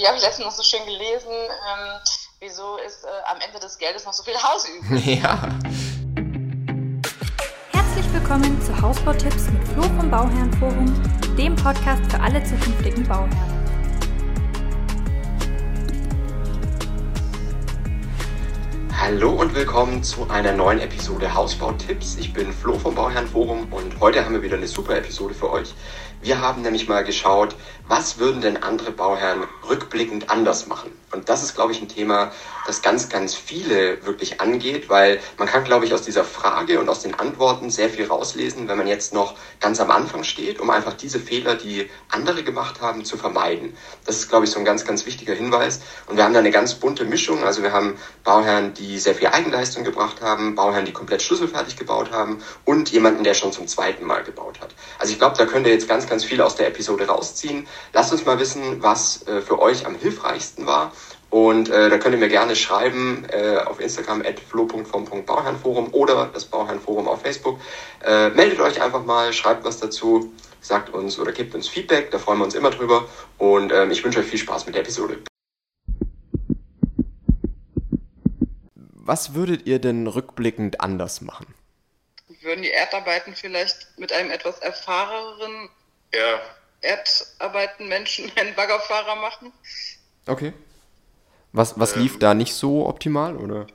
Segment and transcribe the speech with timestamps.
[0.00, 2.00] wie habe ich letztens noch so schön gelesen, ähm,
[2.38, 5.20] wieso ist äh, am Ende des Geldes noch so viel Haus übrig?
[5.22, 5.46] Ja.
[7.72, 10.86] Herzlich willkommen zu Hausbautipps mit Flo vom Bauherrenforum,
[11.36, 13.60] dem Podcast für alle zukünftigen Bauherren.
[18.98, 22.16] Hallo und willkommen zu einer neuen Episode Hausbautipps.
[22.16, 25.74] Ich bin Flo vom Bauherrenforum und heute haben wir wieder eine super Episode für euch.
[26.22, 27.56] Wir haben nämlich mal geschaut,
[27.88, 30.92] was würden denn andere Bauherren rückblickend anders machen?
[31.12, 32.30] Und das ist, glaube ich, ein Thema,
[32.66, 36.88] das ganz, ganz viele wirklich angeht, weil man kann, glaube ich, aus dieser Frage und
[36.88, 40.70] aus den Antworten sehr viel rauslesen, wenn man jetzt noch ganz am Anfang steht, um
[40.70, 43.76] einfach diese Fehler, die andere gemacht haben, zu vermeiden.
[44.04, 45.80] Das ist, glaube ich, so ein ganz, ganz wichtiger Hinweis.
[46.06, 47.42] Und wir haben da eine ganz bunte Mischung.
[47.42, 52.12] Also wir haben Bauherren, die sehr viel Eigenleistung gebracht haben, Bauherren, die komplett schlüsselfertig gebaut
[52.12, 54.74] haben und jemanden, der schon zum zweiten Mal gebaut hat.
[55.00, 57.66] Also ich glaube, da könnt ihr jetzt ganz, ganz viel aus der Episode rausziehen.
[57.94, 60.92] Lasst uns mal wissen, was äh, für euch am hilfreichsten war.
[61.30, 66.44] Und äh, da könnt ihr mir gerne schreiben äh, auf Instagram at flo.vom.bauherrenforum oder das
[66.44, 67.60] Bauherrenforum auf Facebook.
[68.04, 72.18] Äh, meldet euch einfach mal, schreibt was dazu, sagt uns oder gebt uns Feedback, da
[72.18, 73.08] freuen wir uns immer drüber.
[73.38, 75.18] Und ähm, ich wünsche euch viel Spaß mit der Episode.
[78.74, 81.46] Was würdet ihr denn rückblickend anders machen?
[82.42, 85.68] Würden die Erdarbeiten vielleicht mit einem etwas erfahreneren
[86.14, 86.40] Ja,
[86.80, 89.52] Erdarbeitenmenschen einen Baggerfahrer machen?
[90.26, 90.52] Okay.
[91.52, 93.66] Was, was lief da nicht so optimal, oder?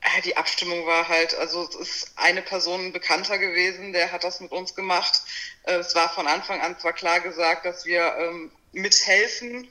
[0.00, 4.40] Äh, Die Abstimmung war halt, also es ist eine Person Bekannter gewesen, der hat das
[4.40, 5.22] mit uns gemacht.
[5.64, 9.68] Äh, Es war von Anfang an zwar klar gesagt, dass wir ähm, mithelfen,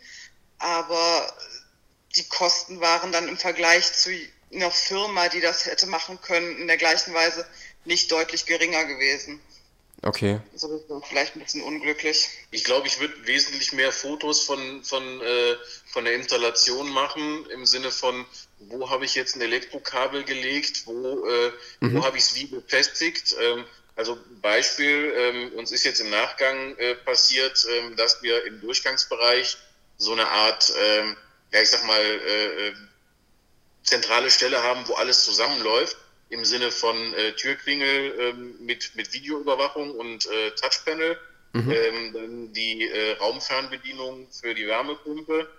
[0.59, 1.33] aber
[2.15, 4.09] die Kosten waren dann im Vergleich zu
[4.53, 7.45] einer Firma, die das hätte machen können, in der gleichen Weise
[7.85, 9.41] nicht deutlich geringer gewesen.
[10.03, 10.39] Okay.
[10.53, 12.29] Also vielleicht ein bisschen unglücklich.
[12.51, 15.55] ich glaube, ich würde wesentlich mehr Fotos von, von, äh,
[15.87, 18.25] von der Installation machen, im Sinne von,
[18.59, 23.35] wo habe ich jetzt ein Elektrokabel gelegt, wo, äh, wo habe ich es wie befestigt.
[23.41, 28.61] Ähm, also Beispiel, ähm, uns ist jetzt im Nachgang äh, passiert, ähm, dass wir im
[28.61, 29.57] Durchgangsbereich
[29.97, 31.17] so eine Art, ähm,
[31.51, 32.73] ja ich sag mal, äh, äh,
[33.81, 35.97] zentrale Stelle haben, wo alles zusammenläuft,
[36.29, 41.17] im Sinne von äh, Türklingel ähm, mit, mit Videoüberwachung und äh, Touchpanel,
[41.55, 45.49] ähm, dann die äh, Raumfernbedienung für die Wärmepumpe.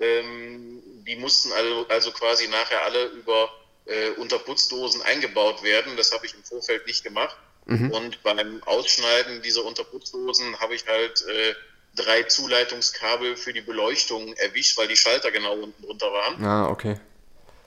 [0.00, 3.48] Ähm, die mussten also, also quasi nachher alle über
[3.86, 5.96] äh, Unterputzdosen eingebaut werden.
[5.96, 7.36] Das habe ich im Vorfeld nicht gemacht.
[7.68, 11.54] Und beim Ausschneiden dieser Unterputzdosen habe ich halt äh,
[11.94, 16.42] drei Zuleitungskabel für die Beleuchtung erwischt, weil die Schalter genau unten drunter waren.
[16.42, 16.98] Ah, okay.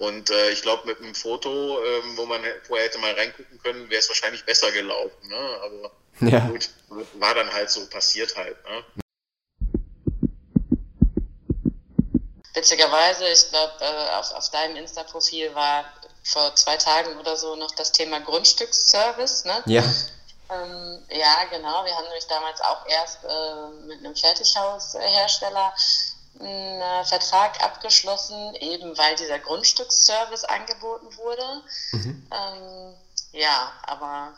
[0.01, 3.88] Und äh, ich glaube, mit einem Foto, ähm, wo man vorher hätte mal reingucken können,
[3.91, 5.28] wäre es wahrscheinlich besser gelaufen.
[5.28, 5.59] Ne?
[5.63, 5.91] Aber
[6.28, 6.39] Ja.
[6.47, 6.72] gut,
[7.19, 8.57] war dann halt so, passiert halt.
[8.67, 8.84] Ne?
[12.56, 15.85] Witzigerweise, ich glaube, äh, auf, auf deinem Insta-Profil war
[16.23, 19.61] vor zwei Tagen oder so noch das Thema Grundstücksservice, ne?
[19.67, 19.84] Ja.
[20.50, 21.85] Ähm, ja, genau.
[21.85, 25.73] Wir haben nämlich damals auch erst äh, mit einem Fertighaushersteller
[26.44, 31.62] einen äh, Vertrag abgeschlossen, eben weil dieser Grundstücksservice angeboten wurde.
[31.94, 32.94] Ähm,
[33.31, 34.34] ja, aber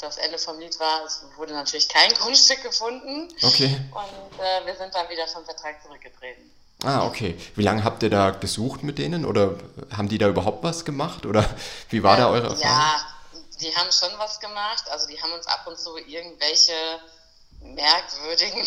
[0.00, 3.78] das Ende vom Lied war, es wurde natürlich kein Grundstück gefunden Okay.
[3.92, 6.50] und äh, wir sind dann wieder vom Vertrag zurückgetreten.
[6.82, 7.38] Ah, okay.
[7.54, 9.24] Wie lange habt ihr da gesucht mit denen?
[9.24, 9.56] Oder
[9.96, 11.24] haben die da überhaupt was gemacht?
[11.24, 11.48] Oder
[11.88, 12.60] wie war da eure Erfahrung?
[12.60, 13.06] Ja,
[13.60, 14.84] die haben schon was gemacht.
[14.90, 16.72] Also die haben uns ab und zu irgendwelche
[17.60, 18.66] merkwürdigen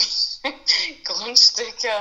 [1.03, 1.91] Grundstücke,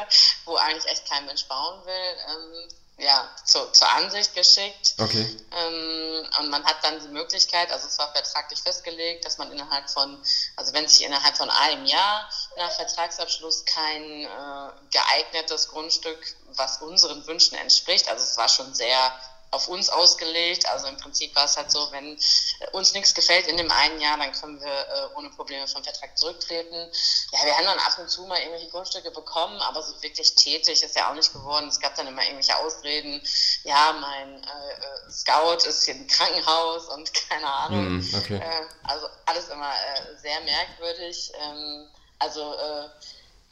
[0.44, 4.94] wo eigentlich echt kein Mensch bauen will, ähm, ja, zu, zur Ansicht geschickt.
[4.98, 5.36] Okay.
[5.52, 9.91] Ähm, und man hat dann die Möglichkeit, also es war vertraglich festgelegt, dass man innerhalb
[9.91, 10.22] von,
[10.56, 17.26] also wenn sich innerhalb von einem Jahr nach Vertragsabschluss kein äh, geeignetes Grundstück, was unseren
[17.26, 19.20] Wünschen entspricht, also es war schon sehr
[19.50, 23.46] auf uns ausgelegt, also im Prinzip war es halt so, wenn äh, uns nichts gefällt
[23.46, 26.90] in dem einen Jahr, dann können wir äh, ohne Probleme vom Vertrag zurücktreten.
[27.32, 30.82] Ja, wir haben dann ab und zu mal irgendwelche Grundstücke bekommen, aber so wirklich tätig
[30.82, 31.68] ist ja auch nicht geworden.
[31.68, 33.22] Es gab dann immer irgendwelche Ausreden,
[33.65, 37.86] ja, mein äh, äh, Scout ist hier im Krankenhaus und keine Ahnung.
[37.86, 38.36] Hm, okay.
[38.36, 41.32] Äh, also alles immer äh, sehr merkwürdig.
[41.41, 41.88] Ähm,
[42.18, 42.54] also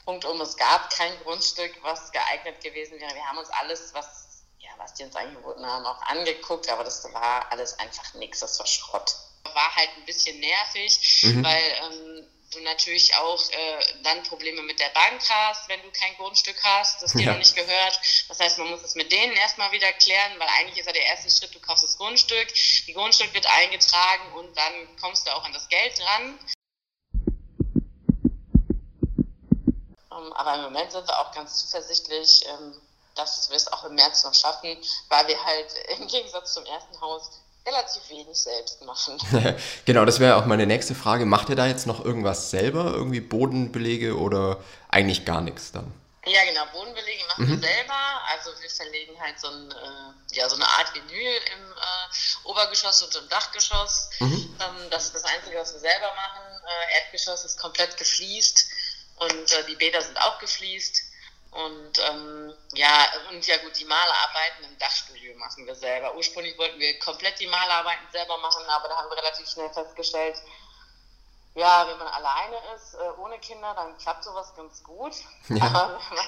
[0.04, 3.14] Punkt um, es gab kein Grundstück, was geeignet gewesen wäre.
[3.14, 4.23] Wir haben uns alles, was,
[4.78, 8.66] was die uns angeboten haben, auch angeguckt, aber das war alles einfach nichts, das war
[8.66, 9.14] Schrott.
[9.52, 14.88] War halt ein bisschen nervig, weil ähm, du natürlich auch äh, dann Probleme mit der
[14.90, 17.32] Bank hast, wenn du kein Grundstück hast, das dir Ja.
[17.32, 18.00] noch nicht gehört.
[18.28, 21.04] Das heißt, man muss es mit denen erstmal wieder klären, weil eigentlich ist ja der
[21.04, 22.48] erste Schritt, du kaufst das Grundstück,
[22.86, 26.38] die Grundstück wird eingetragen und dann kommst du auch an das Geld dran.
[30.12, 32.80] Ähm, aber im Moment sind wir auch ganz zuversichtlich, ähm,
[33.14, 34.76] dass wir es auch im März noch schaffen,
[35.08, 37.30] weil wir halt im Gegensatz zum ersten Haus
[37.66, 39.18] relativ wenig selbst machen.
[39.84, 41.24] genau, das wäre auch meine nächste Frage.
[41.24, 42.92] Macht ihr da jetzt noch irgendwas selber?
[42.92, 44.58] Irgendwie Bodenbelege oder
[44.88, 45.92] eigentlich gar nichts dann?
[46.26, 47.60] Ja, genau, Bodenbelege machen mhm.
[47.62, 47.94] wir selber.
[48.32, 53.02] Also wir verlegen halt so, ein, äh, ja, so eine Art Vinyl im äh, Obergeschoss
[53.02, 54.10] und im Dachgeschoss.
[54.20, 54.56] Mhm.
[54.60, 56.42] Ähm, das ist das Einzige, was wir selber machen.
[56.66, 58.66] Äh, Erdgeschoss ist komplett gefliest
[59.16, 61.02] und äh, die Bäder sind auch gefliest.
[61.54, 66.14] Und ähm, ja, und ja gut, die Malerarbeiten im Dachstudio machen wir selber.
[66.16, 70.36] Ursprünglich wollten wir komplett die Malerarbeiten selber machen, aber da haben wir relativ schnell festgestellt,
[71.54, 75.12] ja, wenn man alleine ist, äh, ohne Kinder, dann klappt sowas ganz gut.
[75.48, 75.64] Ja.
[75.66, 76.26] Aber wenn man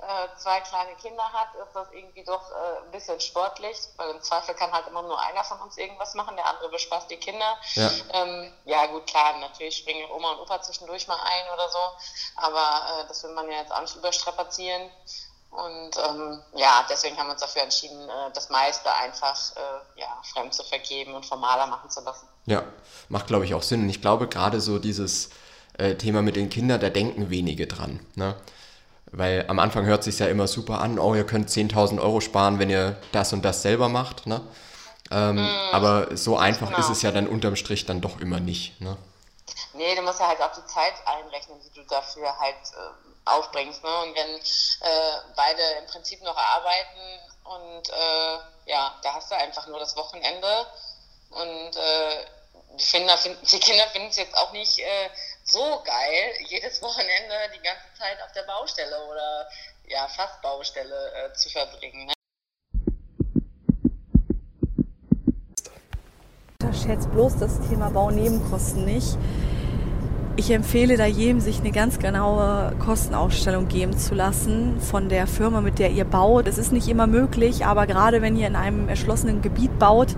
[0.00, 4.22] äh, zwei kleine Kinder hat, ist das irgendwie doch äh, ein bisschen sportlich, weil im
[4.22, 7.56] Zweifel kann halt immer nur einer von uns irgendwas machen, der andere bespaßt die Kinder.
[7.74, 11.78] Ja, ähm, ja gut, klar, natürlich springen Oma und Opa zwischendurch mal ein oder so,
[12.36, 14.90] aber äh, das will man ja jetzt auch nicht überstrapazieren.
[15.50, 20.22] Und ähm, ja, deswegen haben wir uns dafür entschieden, äh, das meiste einfach äh, ja,
[20.32, 22.26] fremd zu vergeben und formaler machen zu lassen.
[22.46, 22.62] Ja,
[23.08, 23.82] macht glaube ich auch Sinn.
[23.82, 25.30] Und ich glaube gerade so dieses
[25.98, 28.06] Thema mit den Kindern, da denken wenige dran.
[28.14, 28.36] Ne?
[29.12, 32.58] Weil am Anfang hört sich ja immer super an, oh, ihr könnt 10.000 Euro sparen,
[32.58, 34.26] wenn ihr das und das selber macht.
[34.26, 34.40] Ne?
[35.10, 36.78] Ähm, mm, aber so einfach genau.
[36.78, 38.80] ist es ja dann unterm Strich dann doch immer nicht.
[38.80, 38.96] Ne?
[39.72, 43.82] Nee, du musst ja halt auch die Zeit einrechnen, die du dafür halt äh, aufbringst.
[43.82, 43.90] Ne?
[44.02, 49.66] Und wenn äh, beide im Prinzip noch arbeiten und äh, ja, da hast du einfach
[49.66, 50.66] nur das Wochenende
[51.30, 52.26] und äh,
[52.78, 55.10] die, Kinder finden, es jetzt auch nicht äh,
[55.50, 59.48] so geil, jedes Wochenende die ganze Zeit auf der Baustelle oder
[59.88, 62.06] ja, fast Baustelle äh, zu verbringen.
[62.06, 62.12] Ne?
[66.62, 69.16] Unterschätzt bloß das Thema Baunebenkosten nicht
[70.40, 75.60] ich empfehle da jedem, sich eine ganz genaue Kostenaufstellung geben zu lassen von der Firma,
[75.60, 76.48] mit der ihr baut.
[76.48, 80.16] Es ist nicht immer möglich, aber gerade wenn ihr in einem erschlossenen Gebiet baut,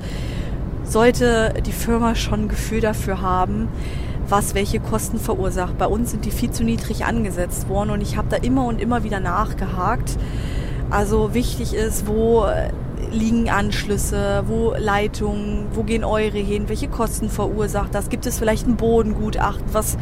[0.84, 3.69] sollte die Firma schon ein Gefühl dafür haben,
[4.28, 5.78] was welche Kosten verursacht.
[5.78, 8.80] Bei uns sind die viel zu niedrig angesetzt worden und ich habe da immer und
[8.80, 10.16] immer wieder nachgehakt.
[10.90, 12.44] Also wichtig ist, wo
[13.12, 18.08] liegen Anschlüsse, wo Leitungen, wo gehen eure hin, welche Kosten verursacht das?
[18.08, 19.66] Gibt es vielleicht ein Bodengutachten?
[19.72, 19.96] Was,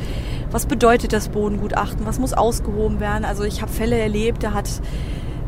[0.50, 2.06] was bedeutet das Bodengutachten?
[2.06, 3.24] Was muss ausgehoben werden?
[3.24, 4.68] Also ich habe Fälle erlebt, da hat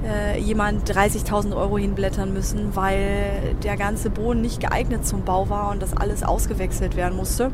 [0.05, 5.71] äh, jemand 30.000 Euro hinblättern müssen, weil der ganze Boden nicht geeignet zum Bau war
[5.71, 7.51] und das alles ausgewechselt werden musste.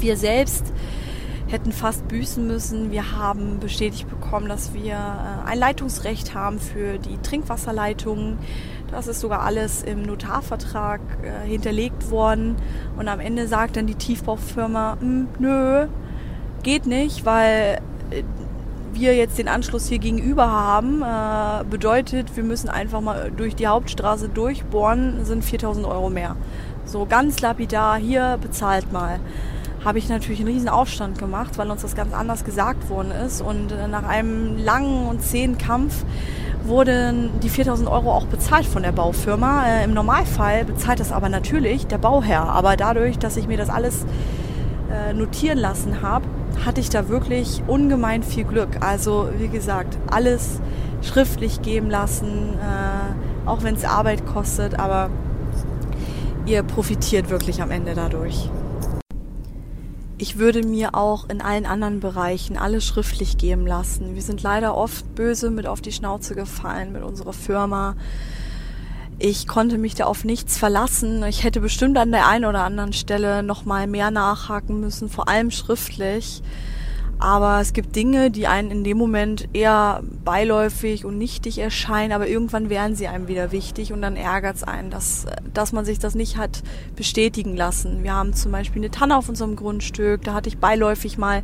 [0.00, 0.72] Wir selbst
[1.48, 2.90] hätten fast büßen müssen.
[2.90, 8.38] Wir haben bestätigt bekommen, dass wir äh, ein Leitungsrecht haben für die Trinkwasserleitungen.
[8.90, 12.56] Das ist sogar alles im Notarvertrag äh, hinterlegt worden.
[12.96, 15.86] Und am Ende sagt dann die Tiefbaufirma, hm, nö,
[16.62, 17.80] geht nicht, weil
[18.10, 18.22] äh,
[18.92, 21.04] wir jetzt den Anschluss hier gegenüber haben.
[21.70, 26.34] Bedeutet, wir müssen einfach mal durch die Hauptstraße durchbohren, sind 4000 Euro mehr.
[26.86, 29.20] So ganz lapidar, hier bezahlt mal.
[29.84, 33.40] Habe ich natürlich einen riesen Aufstand gemacht, weil uns das ganz anders gesagt worden ist.
[33.40, 36.04] Und äh, nach einem langen und zähen Kampf
[36.64, 39.66] wurden die 4000 Euro auch bezahlt von der Baufirma.
[39.66, 42.42] Äh, Im Normalfall bezahlt das aber natürlich der Bauherr.
[42.42, 44.04] Aber dadurch, dass ich mir das alles
[44.90, 46.26] äh, notieren lassen habe,
[46.66, 48.68] hatte ich da wirklich ungemein viel Glück.
[48.80, 50.60] Also wie gesagt, alles
[51.00, 55.08] schriftlich geben lassen, äh, auch wenn es Arbeit kostet, aber
[56.44, 58.50] ihr profitiert wirklich am Ende dadurch
[60.20, 64.14] ich würde mir auch in allen anderen Bereichen alles schriftlich geben lassen.
[64.14, 67.96] Wir sind leider oft böse mit auf die Schnauze gefallen mit unserer Firma.
[69.18, 71.24] Ich konnte mich da auf nichts verlassen.
[71.24, 75.26] Ich hätte bestimmt an der einen oder anderen Stelle noch mal mehr nachhaken müssen, vor
[75.28, 76.42] allem schriftlich.
[77.20, 82.26] Aber es gibt Dinge, die einen in dem Moment eher beiläufig und nichtig erscheinen, aber
[82.26, 85.98] irgendwann werden sie einem wieder wichtig und dann ärgert es einen, dass, dass man sich
[85.98, 86.62] das nicht hat
[86.96, 88.02] bestätigen lassen.
[88.04, 91.42] Wir haben zum Beispiel eine Tanne auf unserem Grundstück, da hatte ich beiläufig mal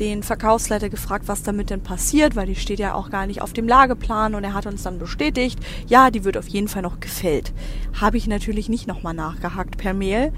[0.00, 3.52] den Verkaufsleiter gefragt, was damit denn passiert, weil die steht ja auch gar nicht auf
[3.52, 6.98] dem Lageplan und er hat uns dann bestätigt, ja, die wird auf jeden Fall noch
[6.98, 7.52] gefällt.
[8.00, 10.32] Habe ich natürlich nicht nochmal nachgehakt per Mail.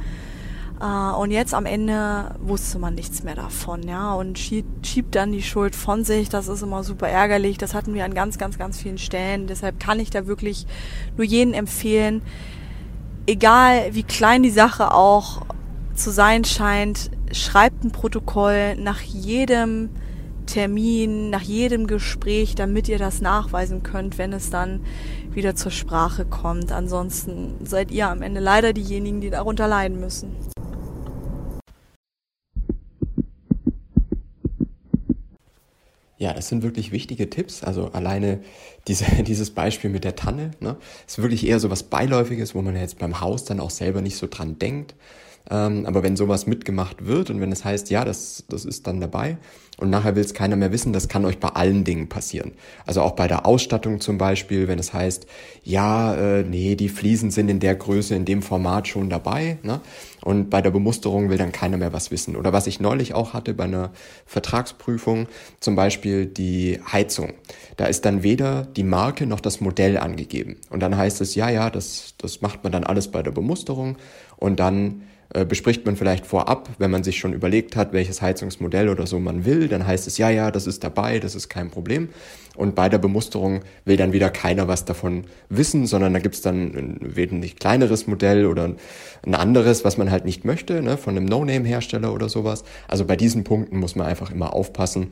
[0.78, 5.32] Uh, und jetzt am Ende wusste man nichts mehr davon, ja, und schiebt, schiebt dann
[5.32, 6.28] die Schuld von sich.
[6.28, 7.56] Das ist immer super ärgerlich.
[7.56, 9.46] Das hatten wir an ganz, ganz, ganz vielen Stellen.
[9.46, 10.66] Deshalb kann ich da wirklich
[11.16, 12.20] nur jeden empfehlen,
[13.26, 15.42] egal wie klein die Sache auch
[15.94, 19.90] zu sein scheint, schreibt ein Protokoll nach jedem
[20.46, 24.80] Termin, nach jedem Gespräch, damit ihr das nachweisen könnt, wenn es dann
[25.32, 26.70] wieder zur Sprache kommt.
[26.70, 30.36] Ansonsten seid ihr am Ende leider diejenigen, die darunter leiden müssen.
[36.18, 37.62] Ja, das sind wirklich wichtige Tipps.
[37.62, 38.40] Also alleine
[38.88, 42.76] diese, dieses Beispiel mit der Tanne, ne, ist wirklich eher so was Beiläufiges, wo man
[42.76, 44.94] jetzt beim Haus dann auch selber nicht so dran denkt.
[45.50, 49.00] Ähm, aber wenn sowas mitgemacht wird und wenn es heißt, ja, das, das ist dann
[49.00, 49.38] dabei
[49.78, 52.52] und nachher will es keiner mehr wissen, das kann euch bei allen Dingen passieren.
[52.86, 55.26] Also auch bei der Ausstattung zum Beispiel, wenn es heißt,
[55.62, 59.58] ja, äh, nee, die Fliesen sind in der Größe, in dem Format schon dabei.
[59.62, 59.80] Ne?
[60.22, 62.36] Und bei der Bemusterung will dann keiner mehr was wissen.
[62.36, 63.92] Oder was ich neulich auch hatte bei einer
[64.24, 65.28] Vertragsprüfung,
[65.60, 67.34] zum Beispiel die Heizung.
[67.76, 70.56] Da ist dann weder die Marke noch das Modell angegeben.
[70.70, 73.98] Und dann heißt es, ja, ja, das, das macht man dann alles bei der Bemusterung.
[74.38, 75.02] Und dann
[75.48, 79.44] bespricht man vielleicht vorab, wenn man sich schon überlegt hat, welches Heizungsmodell oder so man
[79.44, 82.08] will, dann heißt es, ja, ja, das ist dabei, das ist kein Problem.
[82.56, 86.74] Und bei der Bemusterung will dann wieder keiner was davon wissen, sondern da gibt's dann
[86.74, 88.70] ein wesentlich kleineres Modell oder
[89.24, 92.64] ein anderes, was man halt nicht möchte, ne, von einem No-Name-Hersteller oder sowas.
[92.88, 95.08] Also bei diesen Punkten muss man einfach immer aufpassen,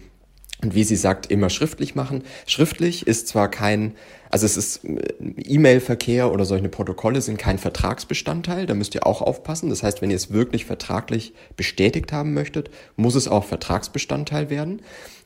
[0.64, 2.22] und wie sie sagt, immer schriftlich machen.
[2.46, 3.94] Schriftlich ist zwar kein,
[4.30, 9.22] also es ist äh, E-Mail-Verkehr oder solche Protokolle sind kein Vertragsbestandteil, da müsst ihr auch
[9.22, 9.68] aufpassen.
[9.68, 14.80] Das heißt, wenn ihr es wirklich vertraglich bestätigt haben möchtet, muss es auch Vertragsbestandteil werden.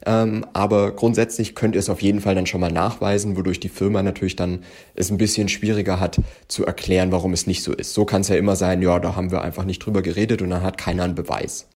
[0.05, 3.69] Ähm, aber grundsätzlich könnt ihr es auf jeden Fall dann schon mal nachweisen, wodurch die
[3.69, 4.65] Firma natürlich dann
[4.95, 7.95] es ein bisschen schwieriger hat zu erklären, warum es nicht so ist.
[7.95, 10.51] So kann es ja immer sein, ja, da haben wir einfach nicht drüber geredet und
[10.51, 11.69] dann hat keiner einen Beweis.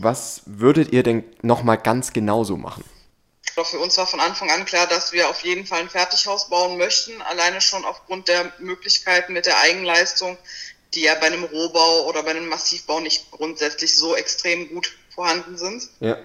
[0.00, 2.84] Was würdet ihr denn nochmal ganz genauso machen?
[3.56, 6.50] Doch für uns war von Anfang an klar, dass wir auf jeden Fall ein Fertighaus
[6.50, 10.36] bauen möchten, alleine schon aufgrund der Möglichkeiten mit der Eigenleistung,
[10.92, 15.56] die ja bei einem Rohbau oder bei einem Massivbau nicht grundsätzlich so extrem gut vorhanden
[15.56, 15.88] sind.
[16.00, 16.18] Ja.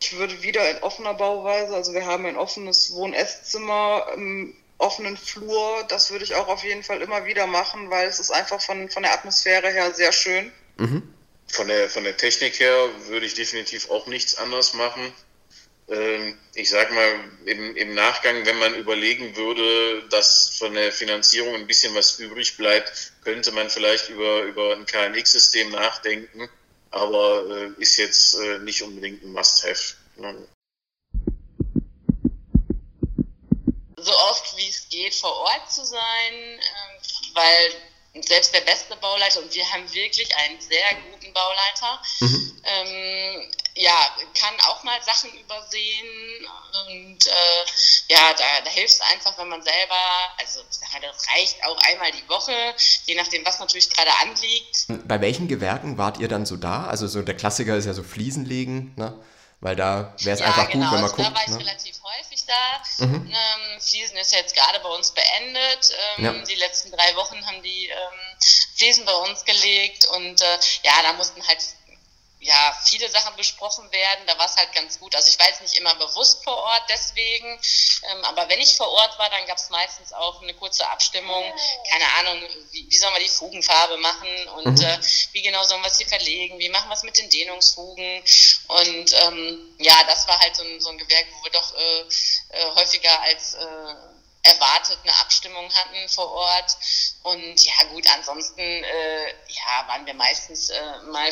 [0.00, 5.84] Ich würde wieder in offener Bauweise, also wir haben ein offenes Wohn-Esszimmer im offenen Flur,
[5.88, 8.88] das würde ich auch auf jeden Fall immer wieder machen, weil es ist einfach von,
[8.88, 10.50] von der Atmosphäre her sehr schön.
[10.78, 11.13] Mhm
[11.48, 15.12] von der, von der Technik her würde ich definitiv auch nichts anderes machen.
[15.88, 21.54] Ähm, ich sag mal, im, im Nachgang, wenn man überlegen würde, dass von der Finanzierung
[21.54, 26.48] ein bisschen was übrig bleibt, könnte man vielleicht über, über ein KNX-System nachdenken,
[26.90, 29.94] aber äh, ist jetzt äh, nicht unbedingt ein Must-Have.
[33.96, 36.00] So oft wie es geht, vor Ort zu sein,
[36.32, 42.62] äh, weil selbst der beste Bauleiter, und wir haben wirklich einen sehr guten Bauleiter, mhm.
[42.64, 43.96] ähm, ja,
[44.38, 46.46] kann auch mal Sachen übersehen
[46.86, 49.96] und äh, ja, da, da hilft es einfach, wenn man selber,
[50.38, 50.80] also das
[51.34, 52.52] reicht auch einmal die Woche,
[53.06, 54.86] je nachdem, was natürlich gerade anliegt.
[55.08, 56.86] Bei welchen Gewerken wart ihr dann so da?
[56.86, 59.20] Also so der Klassiker ist ja so Fliesen legen, ne?
[59.64, 60.90] Weil da wäre es ja, einfach genau.
[60.90, 61.26] gut, wenn man also guckt.
[61.26, 61.58] Da war ich ne?
[61.58, 63.06] relativ häufig da.
[63.06, 63.32] Mhm.
[63.32, 65.90] Ähm, Fliesen ist jetzt gerade bei uns beendet.
[66.18, 66.32] Ähm, ja.
[66.32, 68.38] Die letzten drei Wochen haben die ähm,
[68.76, 71.64] Fliesen bei uns gelegt und äh, ja, da mussten halt
[72.44, 74.26] ja, viele Sachen besprochen werden.
[74.26, 75.14] Da war es halt ganz gut.
[75.16, 77.58] Also ich war jetzt nicht immer bewusst vor Ort deswegen,
[78.10, 81.42] ähm, aber wenn ich vor Ort war, dann gab es meistens auch eine kurze Abstimmung.
[81.90, 84.84] Keine Ahnung, wie, wie sollen wir die Fugenfarbe machen und mhm.
[84.84, 84.98] äh,
[85.32, 88.22] wie genau sollen wir es hier verlegen, wie machen wir es mit den Dehnungsfugen.
[88.68, 92.00] Und ähm, ja, das war halt so ein, so ein Gewerk, wo wir doch äh,
[92.50, 93.94] äh, häufiger als äh,
[94.44, 96.76] erwartet eine Abstimmung hatten vor Ort.
[97.22, 101.28] Und ja gut, ansonsten äh, ja, waren wir meistens äh, mal,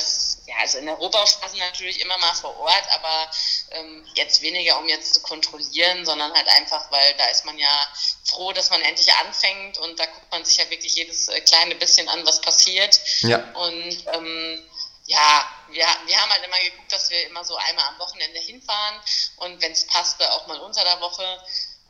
[0.47, 3.31] ja, also in der Rohbauphase natürlich immer mal vor Ort, aber
[3.73, 7.88] ähm, jetzt weniger, um jetzt zu kontrollieren, sondern halt einfach, weil da ist man ja
[8.25, 11.75] froh, dass man endlich anfängt und da guckt man sich ja wirklich jedes äh, kleine
[11.75, 12.99] bisschen an, was passiert.
[13.21, 13.38] Ja.
[13.52, 14.71] Und ähm,
[15.04, 19.00] ja, wir, wir haben halt immer geguckt, dass wir immer so einmal am Wochenende hinfahren
[19.37, 21.42] und wenn es passte, auch mal unter der Woche.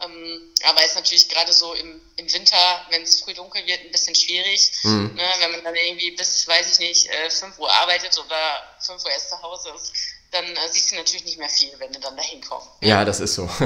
[0.02, 3.92] Ähm, aber ist natürlich gerade so im, im Winter, wenn es früh dunkel wird, ein
[3.92, 4.73] bisschen schwierig.
[4.82, 5.14] Mhm.
[5.14, 9.04] Ne, wenn man dann irgendwie bis, weiß ich nicht, äh, 5 Uhr arbeitet oder 5
[9.04, 9.92] Uhr erst zu Hause ist,
[10.32, 12.68] dann äh, siehst du natürlich nicht mehr viel, wenn du dann dahin kommst.
[12.80, 13.49] Ja, das ist so.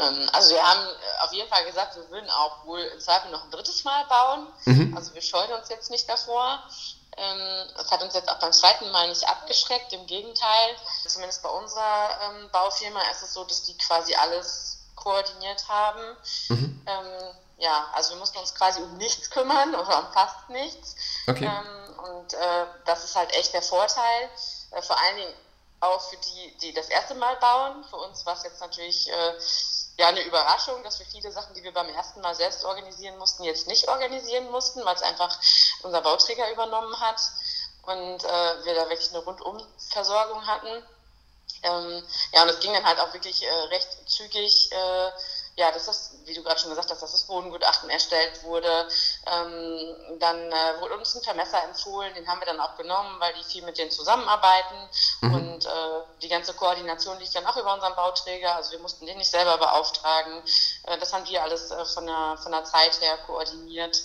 [0.00, 3.30] Ähm, also wir haben äh, auf jeden Fall gesagt, wir würden auch wohl im Zweifel
[3.30, 4.46] noch ein drittes Mal bauen.
[4.64, 4.96] Mhm.
[4.96, 6.62] Also wir scheuen uns jetzt nicht davor.
[7.16, 10.76] Ähm, das hat uns jetzt auch beim zweiten Mal nicht abgeschreckt, im Gegenteil.
[11.06, 16.16] Zumindest bei unserer ähm, Baufirma ist es so, dass die quasi alles koordiniert haben.
[16.48, 16.86] Mhm.
[16.86, 20.96] Ähm, ja, also wir mussten uns quasi um nichts kümmern oder um fast nichts.
[21.26, 21.44] Okay.
[21.44, 24.30] Ähm, und äh, das ist halt echt der Vorteil.
[24.70, 25.34] Äh, vor allen Dingen
[25.80, 27.84] auch für die, die das erste Mal bauen.
[27.84, 29.32] Für uns war es jetzt natürlich äh,
[29.98, 33.44] ja eine Überraschung, dass wir viele Sachen, die wir beim ersten Mal selbst organisieren mussten,
[33.44, 35.38] jetzt nicht organisieren mussten, weil es einfach
[35.82, 37.20] unser Bauträger übernommen hat
[37.82, 40.82] und äh, wir da wirklich eine Rundumversorgung hatten.
[41.62, 45.10] Ähm, ja, und es ging dann halt auch wirklich äh, recht zügig, äh,
[45.56, 48.88] ja, das ist, wie du gerade schon gesagt hast, dass das Bodengutachten erstellt wurde.
[49.26, 53.34] Ähm, dann äh, wurde uns ein Vermesser empfohlen, den haben wir dann auch genommen, weil
[53.34, 54.88] die viel mit denen zusammenarbeiten.
[55.20, 55.34] Mhm.
[55.34, 58.54] Und äh, die ganze Koordination liegt dann auch über unseren Bauträger.
[58.54, 60.42] Also wir mussten den nicht selber beauftragen.
[60.84, 64.00] Äh, das haben wir alles äh, von, der, von der Zeit her koordiniert.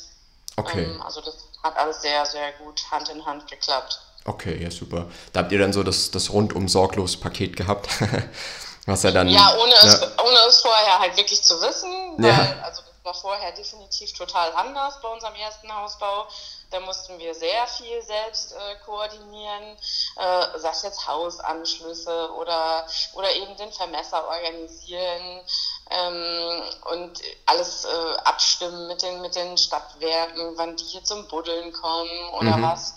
[0.58, 0.84] Okay.
[0.84, 4.00] Ähm, also das hat alles sehr, sehr gut Hand in Hand geklappt.
[4.24, 5.08] Okay, ja, super.
[5.34, 7.90] Da habt ihr dann so das, das rundum sorglos Paket gehabt.
[8.86, 9.28] Was er dann.
[9.28, 9.84] Ja, ohne, ja.
[9.84, 12.56] Es, ohne es vorher halt wirklich zu wissen, weil, ja.
[12.64, 16.28] also das war vorher definitiv total anders bei unserem ersten Hausbau.
[16.72, 19.78] Da mussten wir sehr viel selbst äh, koordinieren,
[20.18, 25.42] äh, sei es jetzt Hausanschlüsse oder, oder eben den Vermesser organisieren
[25.90, 26.62] ähm,
[26.92, 32.30] und alles äh, abstimmen mit den, mit den Stadtwerken, wann die hier zum Buddeln kommen
[32.34, 32.64] oder mhm.
[32.64, 32.94] was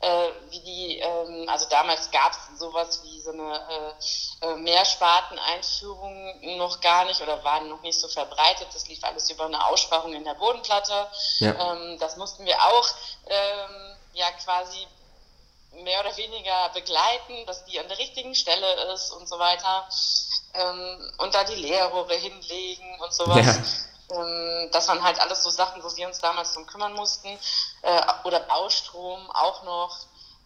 [0.00, 3.94] äh, wie die, ähm, also damals gab es sowas wie so eine
[4.42, 8.68] äh, äh, Mehrsparteneinführung noch gar nicht oder waren noch nicht so verbreitet.
[8.72, 11.08] Das lief alles über eine Aussparung in der Bodenplatte.
[11.40, 11.72] Ja.
[11.72, 12.88] Ähm, das mussten wir auch
[13.26, 14.86] ähm, ja quasi
[15.72, 19.88] mehr oder weniger begleiten, dass die an der richtigen Stelle ist und so weiter.
[20.54, 23.46] Ähm, und da die Leerrohre hinlegen und sowas.
[23.46, 23.62] Ja.
[24.10, 27.28] Ähm, das waren halt alles so Sachen, wo wir uns damals drum kümmern mussten.
[27.82, 29.98] Äh, oder Baustrom auch noch,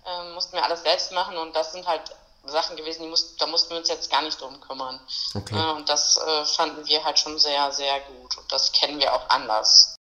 [0.05, 2.03] ähm, mussten wir alles selbst machen und das sind halt
[2.45, 5.01] Sachen gewesen, die mussten, da mussten wir uns jetzt gar nicht drum kümmern.
[5.35, 5.57] Okay.
[5.57, 9.15] Äh, und das äh, fanden wir halt schon sehr, sehr gut und das kennen wir
[9.15, 9.95] auch anders.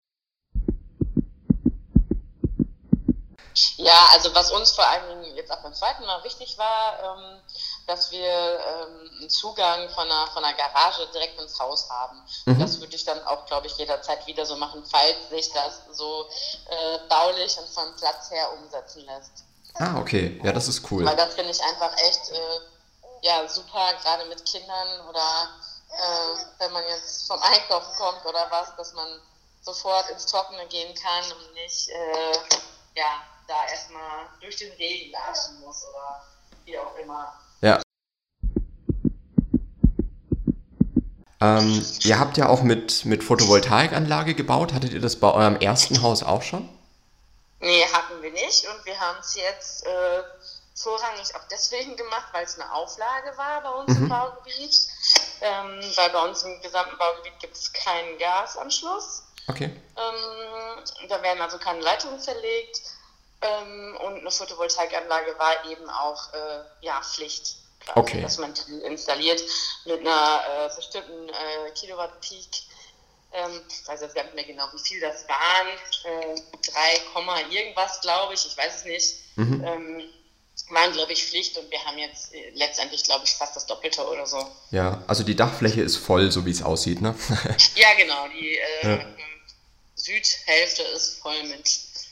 [3.77, 7.41] Ja, also was uns vor allen Dingen jetzt auch beim zweiten Mal wichtig war, ähm,
[7.87, 12.21] dass wir ähm, einen Zugang von einer, von einer Garage direkt ins Haus haben.
[12.45, 12.59] Mhm.
[12.59, 16.25] Das würde ich dann auch, glaube ich, jederzeit wieder so machen, falls sich das so
[16.69, 19.43] äh, baulich und vom Platz her umsetzen lässt.
[19.75, 20.39] Ah, okay.
[20.43, 21.05] Ja, das ist cool.
[21.05, 22.59] Weil das finde ich einfach echt äh,
[23.21, 25.49] ja, super, gerade mit Kindern oder
[25.89, 29.21] äh, wenn man jetzt vom Einkaufen kommt oder was, dass man
[29.61, 32.33] sofort ins Trockene gehen kann und nicht äh,
[32.95, 36.23] ja, da erstmal durch den Regen latschen muss oder
[36.65, 37.33] wie auch immer.
[37.61, 37.81] Ja.
[41.41, 44.73] Ähm, ihr habt ja auch mit, mit Photovoltaikanlage gebaut.
[44.73, 46.69] Hattet ihr das bei eurem ersten Haus auch schon?
[47.59, 48.67] Nee, hatten wir nicht.
[48.67, 50.23] Und wir haben es jetzt äh,
[50.75, 54.03] vorrangig auch deswegen gemacht, weil es eine Auflage war bei uns mhm.
[54.03, 54.87] im Baugebiet.
[55.41, 59.23] Ähm, weil bei uns im gesamten Baugebiet gibt es keinen Gasanschluss.
[59.47, 59.65] Okay.
[59.97, 62.81] Ähm, da werden also keine Leitungen verlegt.
[63.41, 67.57] Ähm, und eine Photovoltaikanlage war eben auch äh, ja, Pflicht.
[67.79, 68.21] Quasi, okay.
[68.21, 69.41] Dass man die installiert
[69.85, 72.49] mit einer äh, bestimmten äh, Kilowatt Peak.
[73.33, 76.35] Ähm, ich weiß jetzt gar nicht mehr genau, wie viel das waren.
[76.35, 76.41] Äh,
[77.15, 78.45] 3, irgendwas, glaube ich.
[78.45, 79.15] Ich weiß es nicht.
[79.35, 79.63] Mhm.
[79.63, 80.03] Ähm,
[80.69, 84.05] waren, glaube ich, Pflicht und wir haben jetzt äh, letztendlich, glaube ich, fast das Doppelte
[84.07, 84.45] oder so.
[84.71, 87.15] Ja, also die Dachfläche ist voll, so wie es aussieht, ne?
[87.75, 88.27] ja, genau.
[88.29, 89.05] Die äh, ja.
[89.95, 91.67] Südhälfte ist voll mit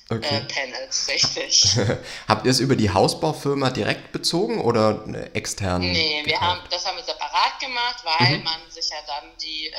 [0.09, 0.37] okay.
[0.37, 1.77] äh, Panels, richtig.
[2.27, 5.81] Habt ihr es über die Hausbaufirma direkt bezogen oder extern?
[5.81, 8.43] Nee, wir haben, das haben wir separat gemacht, weil mhm.
[8.43, 9.73] man sich ja dann die äh,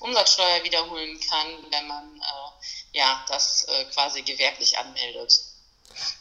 [0.00, 5.40] Umsatzsteuer wiederholen kann, wenn man äh, ja, das äh, quasi gewerblich anmeldet.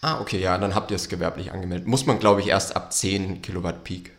[0.02, 1.88] Ah, okay, ja, dann habt ihr es gewerblich angemeldet.
[1.88, 4.12] Muss man, glaube ich, erst ab 10 Kilowatt Peak.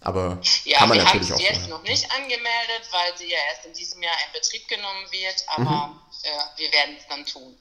[0.00, 3.38] Aber ja, kann man wir natürlich haben sie jetzt noch nicht angemeldet, weil sie ja
[3.50, 6.00] erst in diesem Jahr in Betrieb genommen wird, aber mhm.
[6.24, 7.56] äh, wir werden es dann tun.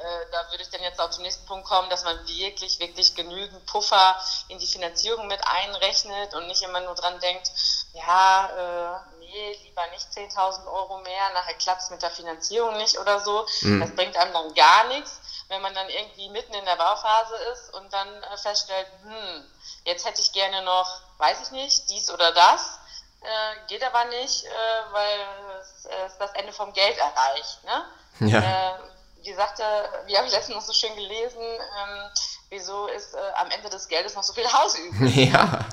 [0.00, 3.14] Äh, da würde ich dann jetzt auch zum nächsten Punkt kommen, dass man wirklich, wirklich
[3.14, 4.16] genügend Puffer
[4.48, 7.50] in die Finanzierung mit einrechnet und nicht immer nur dran denkt,
[7.92, 12.98] ja, äh, nee, lieber nicht 10.000 Euro mehr, nachher klappt es mit der Finanzierung nicht
[12.98, 13.46] oder so.
[13.60, 13.80] Mhm.
[13.80, 17.74] Das bringt einem dann gar nichts, wenn man dann irgendwie mitten in der Bauphase ist
[17.74, 19.44] und dann äh, feststellt, hm,
[19.84, 22.78] jetzt hätte ich gerne noch, weiß ich nicht, dies oder das.
[23.20, 24.48] Äh, geht aber nicht, äh,
[24.92, 25.20] weil
[25.60, 27.64] es, es das Ende vom Geld erreicht.
[27.64, 28.30] Ne?
[28.30, 28.38] Ja.
[28.38, 28.89] Äh,
[29.22, 29.62] wie sagte,
[30.06, 32.10] wie habe ich letztens noch so schön gelesen, ähm,
[32.48, 35.30] wieso ist äh, am Ende des Geldes noch so viel Haus übrig?
[35.32, 35.68] Ja.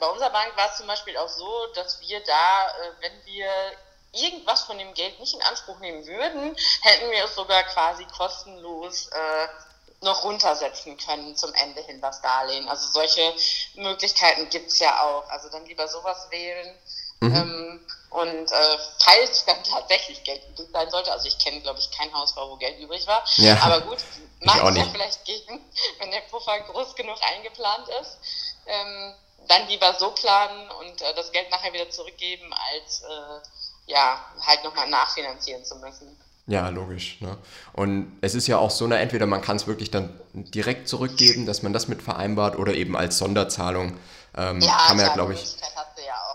[0.00, 3.48] Bei unserer Bank war es zum Beispiel auch so, dass wir da, äh, wenn wir
[4.12, 9.06] irgendwas von dem Geld nicht in Anspruch nehmen würden, hätten wir es sogar quasi kostenlos
[9.06, 9.48] äh,
[10.02, 12.68] noch runtersetzen können zum Ende hin das Darlehen.
[12.68, 13.32] Also solche
[13.76, 15.28] Möglichkeiten gibt es ja auch.
[15.30, 16.76] Also dann lieber sowas wählen.
[17.20, 17.36] Mhm.
[17.36, 21.90] Ähm, und äh, falls dann tatsächlich Geld übrig sein sollte, also ich kenne, glaube ich,
[21.90, 23.56] kein Hausbau, wo Geld übrig war, ja.
[23.62, 23.98] aber gut,
[24.40, 25.60] mag es ja vielleicht geben,
[25.98, 28.18] wenn der Puffer groß genug eingeplant ist.
[28.66, 29.14] Ähm,
[29.48, 34.62] dann lieber so planen und äh, das Geld nachher wieder zurückgeben, als äh, ja, halt
[34.62, 36.16] nochmal nachfinanzieren zu müssen.
[36.46, 37.20] Ja, logisch.
[37.20, 37.36] Ne?
[37.72, 41.46] Und es ist ja auch so, na, entweder man kann es wirklich dann direkt zurückgeben,
[41.46, 43.98] dass man das mit vereinbart, oder eben als Sonderzahlung.
[44.36, 45.56] Ähm, ja, kann man ja, glaube ich.
[45.60, 45.82] Ja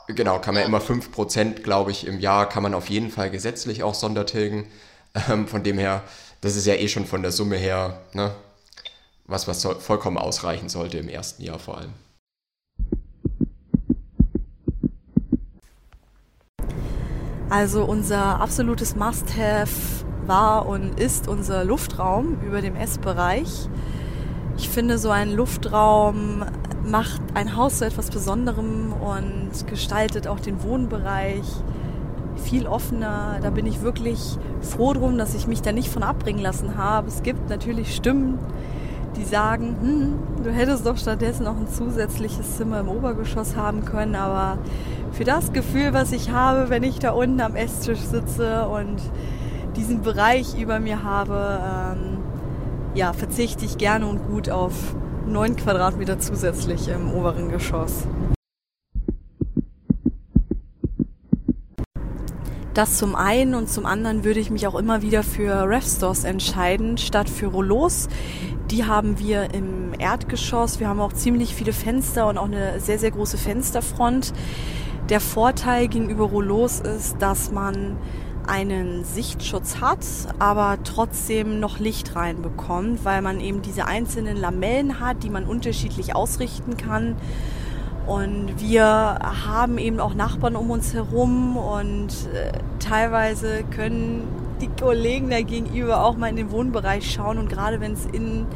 [0.07, 0.67] genau, kann man ja.
[0.67, 4.65] immer 5%, glaube ich, im Jahr kann man auf jeden Fall gesetzlich auch sondertilgen.
[5.29, 6.03] Ähm, von dem her,
[6.41, 8.35] das ist ja eh schon von der Summe her, ne,
[9.25, 11.93] was, was vollkommen ausreichen sollte im ersten Jahr vor allem.
[17.49, 23.69] Also unser absolutes Must-Have war und ist unser Luftraum über dem Essbereich.
[24.57, 26.43] Ich finde, so ein Luftraum
[26.83, 31.45] macht ein Haus zu etwas Besonderem und gestaltet auch den Wohnbereich
[32.37, 33.39] viel offener.
[33.41, 37.07] Da bin ich wirklich froh drum, dass ich mich da nicht von abbringen lassen habe.
[37.07, 38.39] Es gibt natürlich Stimmen,
[39.15, 44.15] die sagen, hm, du hättest doch stattdessen noch ein zusätzliches Zimmer im Obergeschoss haben können,
[44.15, 44.57] aber
[45.11, 49.01] für das Gefühl, was ich habe, wenn ich da unten am Esstisch sitze und
[49.75, 52.06] diesen Bereich über mir habe, ähm,
[52.97, 54.73] ja, verzichte ich gerne und gut auf
[55.27, 58.07] neun Quadratmeter zusätzlich im oberen Geschoss.
[62.73, 66.97] Das zum einen und zum anderen würde ich mich auch immer wieder für Refstores entscheiden,
[66.97, 68.07] statt für Rollos.
[68.71, 70.79] Die haben wir im Erdgeschoss.
[70.79, 74.33] Wir haben auch ziemlich viele Fenster und auch eine sehr, sehr große Fensterfront.
[75.09, 77.97] Der Vorteil gegenüber Rollos ist, dass man
[78.47, 79.99] einen Sichtschutz hat,
[80.39, 86.15] aber trotzdem noch Licht reinbekommt, weil man eben diese einzelnen Lamellen hat, die man unterschiedlich
[86.15, 87.15] ausrichten kann.
[88.07, 94.27] Und wir haben eben auch Nachbarn um uns herum und äh, teilweise können
[94.61, 98.47] die Kollegen da gegenüber auch mal in den Wohnbereich schauen und gerade wenn es innen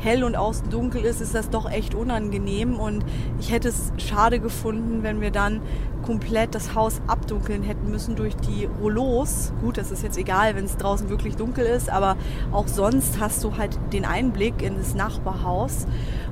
[0.00, 3.04] hell und außen dunkel ist, ist das doch echt unangenehm und
[3.38, 5.60] ich hätte es schade gefunden, wenn wir dann
[6.02, 9.52] komplett das Haus abdunkeln hätten müssen durch die Rollos.
[9.60, 12.16] Gut, das ist jetzt egal, wenn es draußen wirklich dunkel ist, aber
[12.52, 15.86] auch sonst hast du halt den Einblick in das Nachbarhaus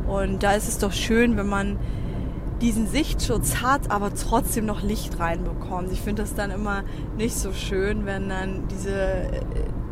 [0.07, 1.78] und da ist es doch schön, wenn man
[2.61, 5.92] diesen Sichtschutz hat, aber trotzdem noch Licht reinbekommt.
[5.92, 6.83] Ich finde das dann immer
[7.16, 9.40] nicht so schön, wenn dann diese äh,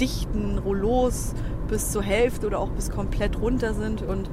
[0.00, 1.32] dichten Rollos
[1.66, 4.02] bis zur Hälfte oder auch bis komplett runter sind.
[4.02, 4.30] Und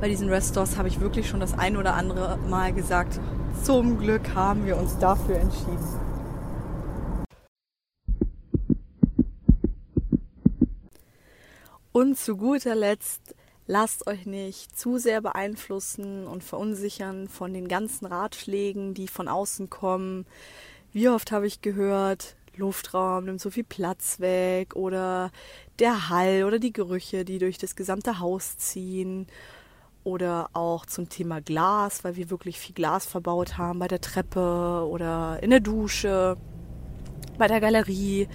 [0.00, 3.20] bei diesen Restores habe ich wirklich schon das ein oder andere Mal gesagt,
[3.62, 6.06] zum Glück haben wir uns dafür entschieden.
[11.92, 13.34] Und zu guter Letzt,
[13.66, 19.70] lasst euch nicht zu sehr beeinflussen und verunsichern von den ganzen Ratschlägen, die von außen
[19.70, 20.26] kommen.
[20.92, 25.30] Wie oft habe ich gehört, Luftraum nimmt so viel Platz weg oder
[25.78, 29.26] der Hall oder die Gerüche, die durch das gesamte Haus ziehen
[30.04, 34.86] oder auch zum Thema Glas, weil wir wirklich viel Glas verbaut haben bei der Treppe
[34.88, 36.36] oder in der Dusche,
[37.38, 38.28] bei der Galerie.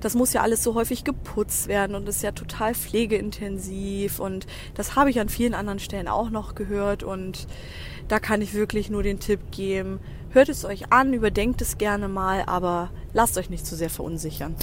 [0.00, 4.94] Das muss ja alles so häufig geputzt werden und ist ja total pflegeintensiv und das
[4.94, 7.48] habe ich an vielen anderen Stellen auch noch gehört und
[8.06, 9.98] da kann ich wirklich nur den Tipp geben,
[10.30, 14.54] hört es euch an, überdenkt es gerne mal, aber lasst euch nicht zu sehr verunsichern.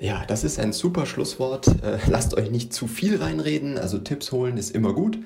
[0.00, 1.66] Ja, das ist ein super Schlusswort.
[1.82, 3.78] Äh, lasst euch nicht zu viel reinreden.
[3.78, 5.18] Also Tipps holen ist immer gut.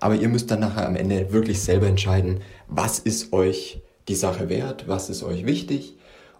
[0.00, 4.48] Aber ihr müsst dann nachher am Ende wirklich selber entscheiden, was ist euch die Sache
[4.48, 5.96] wert, was ist euch wichtig.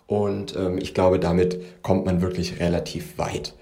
[0.06, 3.54] Und ähm, ich glaube, damit kommt man wirklich relativ weit.